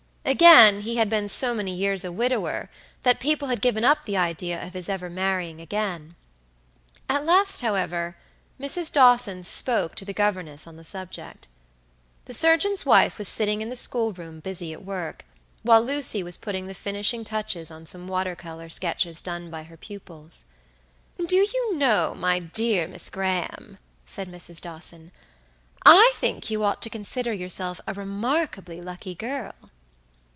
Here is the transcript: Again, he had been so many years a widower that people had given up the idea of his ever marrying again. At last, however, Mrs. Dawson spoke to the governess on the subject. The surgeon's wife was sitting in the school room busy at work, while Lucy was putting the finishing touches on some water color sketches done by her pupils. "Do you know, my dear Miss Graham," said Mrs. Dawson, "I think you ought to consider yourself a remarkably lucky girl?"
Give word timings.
Again, 0.23 0.81
he 0.81 0.95
had 0.95 1.09
been 1.09 1.27
so 1.27 1.53
many 1.53 1.75
years 1.75 2.05
a 2.05 2.11
widower 2.11 2.69
that 3.03 3.19
people 3.19 3.47
had 3.49 3.59
given 3.59 3.83
up 3.83 4.05
the 4.05 4.15
idea 4.15 4.65
of 4.65 4.73
his 4.73 4.87
ever 4.87 5.09
marrying 5.09 5.59
again. 5.59 6.15
At 7.09 7.25
last, 7.25 7.59
however, 7.61 8.15
Mrs. 8.59 8.93
Dawson 8.93 9.43
spoke 9.43 9.93
to 9.95 10.05
the 10.05 10.13
governess 10.13 10.67
on 10.67 10.77
the 10.77 10.83
subject. 10.85 11.47
The 12.25 12.33
surgeon's 12.35 12.85
wife 12.85 13.17
was 13.17 13.27
sitting 13.27 13.61
in 13.61 13.67
the 13.69 13.75
school 13.75 14.13
room 14.13 14.39
busy 14.39 14.71
at 14.71 14.85
work, 14.85 15.25
while 15.63 15.81
Lucy 15.83 16.21
was 16.23 16.37
putting 16.37 16.67
the 16.67 16.75
finishing 16.75 17.23
touches 17.25 17.69
on 17.71 17.85
some 17.87 18.07
water 18.07 18.35
color 18.35 18.69
sketches 18.69 19.19
done 19.21 19.49
by 19.49 19.63
her 19.63 19.75
pupils. 19.75 20.45
"Do 21.17 21.37
you 21.37 21.75
know, 21.75 22.13
my 22.15 22.39
dear 22.39 22.87
Miss 22.87 23.09
Graham," 23.09 23.79
said 24.05 24.31
Mrs. 24.31 24.61
Dawson, 24.61 25.11
"I 25.85 26.11
think 26.15 26.49
you 26.49 26.63
ought 26.63 26.81
to 26.83 26.89
consider 26.91 27.33
yourself 27.33 27.81
a 27.87 27.93
remarkably 27.95 28.79
lucky 28.81 29.15
girl?" 29.15 29.55